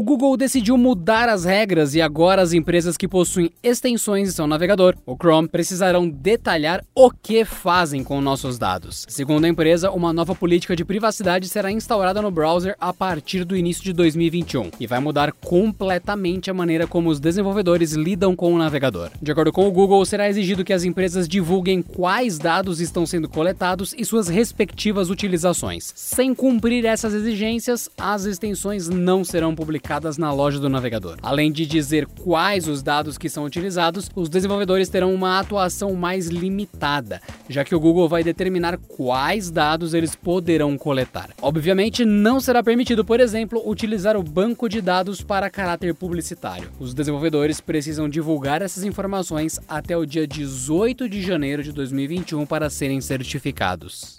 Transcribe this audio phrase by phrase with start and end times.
[0.00, 4.46] O Google decidiu mudar as regras e agora as empresas que possuem extensões em seu
[4.46, 9.04] navegador, o Chrome, precisarão detalhar o que fazem com nossos dados.
[9.10, 13.54] Segundo a empresa, uma nova política de privacidade será instaurada no browser a partir do
[13.54, 18.58] início de 2021 e vai mudar completamente a maneira como os desenvolvedores lidam com o
[18.58, 19.10] navegador.
[19.20, 23.28] De acordo com o Google, será exigido que as empresas divulguem quais dados estão sendo
[23.28, 25.92] coletados e suas respectivas utilizações.
[25.94, 31.16] Sem cumprir essas exigências, as extensões não serão publicadas na loja do navegador.
[31.20, 36.28] Além de dizer quais os dados que são utilizados, os desenvolvedores terão uma atuação mais
[36.28, 41.30] limitada, já que o Google vai determinar quais dados eles poderão coletar.
[41.42, 46.70] Obviamente, não será permitido, por exemplo, utilizar o banco de dados para caráter publicitário.
[46.78, 52.70] Os desenvolvedores precisam divulgar essas informações até o dia 18 de janeiro de 2021 para
[52.70, 54.16] serem certificados.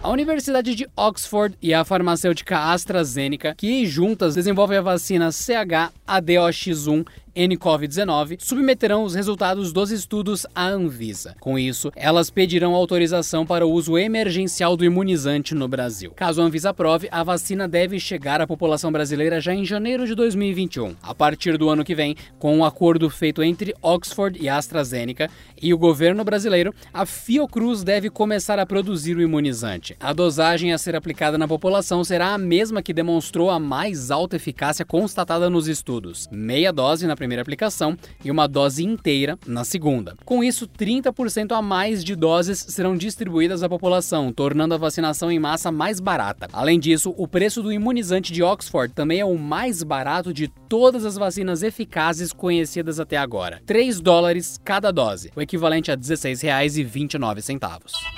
[0.00, 7.04] A Universidade de Oxford e a farmacêutica AstraZeneca, que juntas desenvolvem a vacina CH-ADOX1
[7.38, 11.36] nCoV-19 submeterão os resultados dos estudos à Anvisa.
[11.38, 16.10] Com isso, elas pedirão autorização para o uso emergencial do imunizante no Brasil.
[16.16, 20.16] Caso a Anvisa aprove, a vacina deve chegar à população brasileira já em janeiro de
[20.16, 20.96] 2021.
[21.00, 25.30] A partir do ano que vem, com um acordo feito entre Oxford e AstraZeneca
[25.62, 29.96] e o governo brasileiro, a Fiocruz deve começar a produzir o imunizante.
[30.00, 34.34] A dosagem a ser aplicada na população será a mesma que demonstrou a mais alta
[34.34, 39.62] eficácia constatada nos estudos: meia dose na primeira primeira aplicação e uma dose inteira na
[39.62, 40.16] segunda.
[40.24, 45.38] Com isso, 30% a mais de doses serão distribuídas à população, tornando a vacinação em
[45.38, 46.48] massa mais barata.
[46.54, 51.04] Além disso, o preço do imunizante de Oxford também é o mais barato de todas
[51.04, 53.60] as vacinas eficazes conhecidas até agora.
[53.66, 58.17] 3 dólares cada dose, o equivalente a R$ 16,29.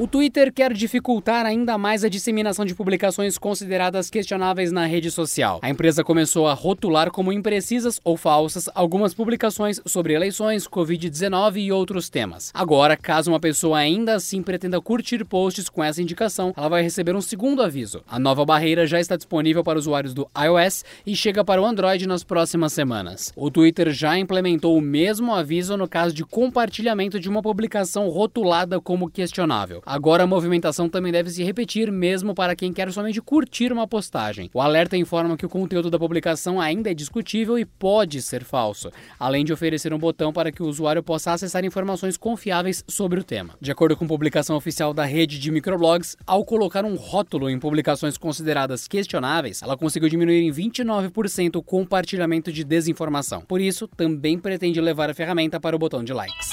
[0.00, 5.58] O Twitter quer dificultar ainda mais a disseminação de publicações consideradas questionáveis na rede social.
[5.60, 11.72] A empresa começou a rotular como imprecisas ou falsas algumas publicações sobre eleições, Covid-19 e
[11.72, 12.52] outros temas.
[12.54, 17.16] Agora, caso uma pessoa ainda assim pretenda curtir posts com essa indicação, ela vai receber
[17.16, 18.00] um segundo aviso.
[18.08, 22.06] A nova barreira já está disponível para usuários do iOS e chega para o Android
[22.06, 23.32] nas próximas semanas.
[23.34, 28.80] O Twitter já implementou o mesmo aviso no caso de compartilhamento de uma publicação rotulada
[28.80, 29.82] como questionável.
[29.88, 34.50] Agora a movimentação também deve se repetir mesmo para quem quer somente curtir uma postagem.
[34.52, 38.90] O alerta informa que o conteúdo da publicação ainda é discutível e pode ser falso,
[39.18, 43.24] além de oferecer um botão para que o usuário possa acessar informações confiáveis sobre o
[43.24, 43.54] tema.
[43.58, 48.18] De acordo com publicação oficial da rede de microblogs, ao colocar um rótulo em publicações
[48.18, 53.40] consideradas questionáveis, ela conseguiu diminuir em 29% o compartilhamento de desinformação.
[53.40, 56.50] Por isso, também pretende levar a ferramenta para o botão de likes.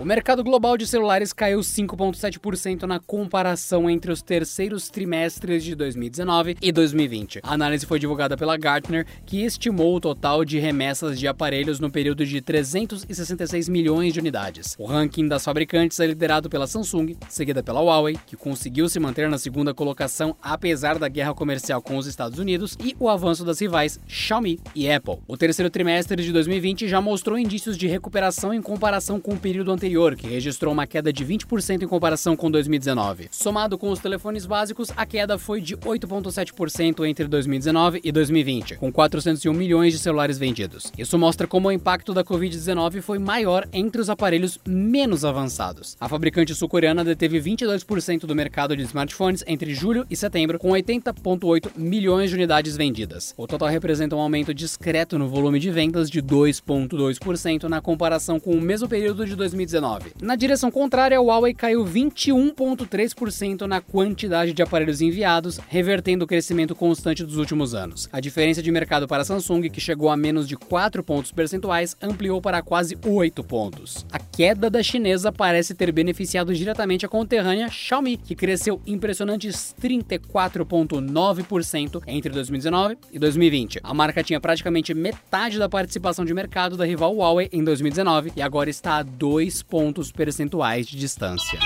[0.00, 6.56] O mercado global de celulares caiu 5,7% na comparação entre os terceiros trimestres de 2019
[6.62, 7.40] e 2020.
[7.42, 11.90] A análise foi divulgada pela Gartner, que estimou o total de remessas de aparelhos no
[11.90, 14.74] período de 366 milhões de unidades.
[14.78, 19.28] O ranking das fabricantes é liderado pela Samsung, seguida pela Huawei, que conseguiu se manter
[19.28, 23.60] na segunda colocação apesar da guerra comercial com os Estados Unidos, e o avanço das
[23.60, 25.18] rivais Xiaomi e Apple.
[25.28, 29.70] O terceiro trimestre de 2020 já mostrou indícios de recuperação em comparação com o período
[29.70, 33.28] anterior anterior, que registrou uma queda de 20% em comparação com 2019.
[33.32, 38.92] Somado com os telefones básicos, a queda foi de 8,7% entre 2019 e 2020, com
[38.92, 40.92] 401 milhões de celulares vendidos.
[40.96, 45.96] Isso mostra como o impacto da Covid-19 foi maior entre os aparelhos menos avançados.
[46.00, 51.72] A fabricante sul-coreana deteve 22% do mercado de smartphones entre julho e setembro, com 80,8
[51.76, 53.34] milhões de unidades vendidas.
[53.36, 58.52] O total representa um aumento discreto no volume de vendas de 2,2% na comparação com
[58.52, 59.79] o mesmo período de 2019
[60.20, 66.74] na direção contrária, a Huawei caiu 21,3% na quantidade de aparelhos enviados, revertendo o crescimento
[66.74, 68.08] constante dos últimos anos.
[68.12, 71.96] A diferença de mercado para a Samsung, que chegou a menos de 4 pontos percentuais,
[72.02, 74.04] ampliou para quase 8 pontos.
[74.12, 82.02] A queda da chinesa parece ter beneficiado diretamente a conterrânea Xiaomi, que cresceu impressionantes 34,9%
[82.06, 83.80] entre 2019 e 2020.
[83.82, 88.42] A marca tinha praticamente metade da participação de mercado da rival Huawei em 2019 e
[88.42, 91.58] agora está a 2 pontos percentuais de distância.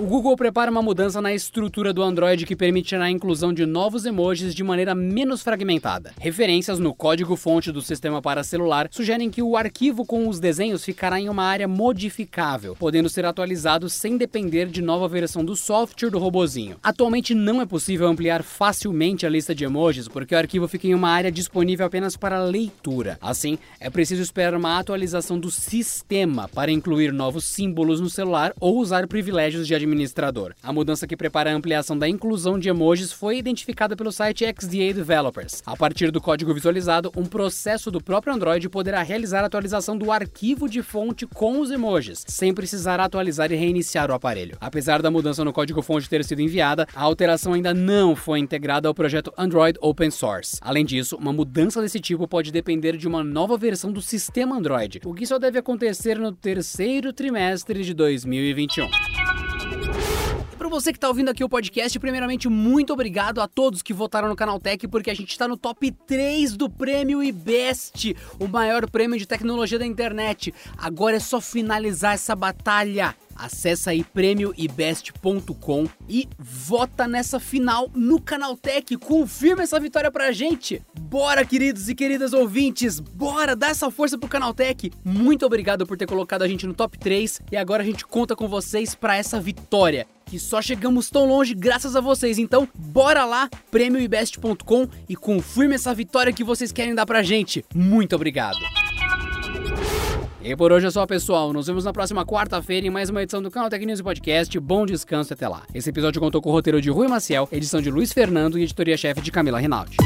[0.00, 4.06] O Google prepara uma mudança na estrutura do Android que permitirá a inclusão de novos
[4.06, 6.14] emojis de maneira menos fragmentada.
[6.18, 11.20] Referências no código-fonte do sistema para celular sugerem que o arquivo com os desenhos ficará
[11.20, 16.18] em uma área modificável, podendo ser atualizado sem depender de nova versão do software do
[16.18, 16.78] robozinho.
[16.82, 20.94] Atualmente não é possível ampliar facilmente a lista de emojis porque o arquivo fica em
[20.94, 23.18] uma área disponível apenas para leitura.
[23.20, 28.78] Assim, é preciso esperar uma atualização do sistema para incluir novos símbolos no celular ou
[28.78, 30.54] usar privilégios de administrador.
[30.62, 34.94] A mudança que prepara a ampliação da inclusão de emojis foi identificada pelo site XDA
[34.94, 35.62] Developers.
[35.66, 40.12] A partir do código visualizado, um processo do próprio Android poderá realizar a atualização do
[40.12, 44.56] arquivo de fonte com os emojis, sem precisar atualizar e reiniciar o aparelho.
[44.60, 48.94] Apesar da mudança no código-fonte ter sido enviada, a alteração ainda não foi integrada ao
[48.94, 50.58] projeto Android Open Source.
[50.60, 55.00] Além disso, uma mudança desse tipo pode depender de uma nova versão do sistema Android,
[55.04, 59.49] o que só deve acontecer no terceiro trimestre de 2021 para
[60.70, 64.36] você que está ouvindo aqui o podcast, primeiramente, muito obrigado a todos que votaram no
[64.36, 69.18] Canal Tech, porque a gente está no top 3 do prêmio IBEST, o maior prêmio
[69.18, 70.54] de tecnologia da internet.
[70.78, 73.16] Agora é só finalizar essa batalha.
[73.40, 78.96] Acesse aí prêmioibest.com e vota nessa final no Canaltech.
[78.98, 80.82] Confirma essa vitória pra gente.
[81.00, 84.92] Bora, queridos e queridas ouvintes, bora dar essa força pro Canaltech.
[85.02, 88.36] Muito obrigado por ter colocado a gente no top 3 e agora a gente conta
[88.36, 92.38] com vocês para essa vitória que só chegamos tão longe graças a vocês.
[92.38, 97.64] Então, bora lá, prêmioibest.com e confirme essa vitória que vocês querem dar pra gente.
[97.74, 98.79] Muito obrigado.
[100.42, 101.52] E por hoje é só, pessoal.
[101.52, 104.58] Nos vemos na próxima quarta-feira em mais uma edição do Canal News Podcast.
[104.58, 105.62] Bom descanso até lá.
[105.74, 109.20] Esse episódio contou com o roteiro de Rui Maciel, edição de Luiz Fernando e editoria-chefe
[109.20, 109.96] de Camila Rinaldi.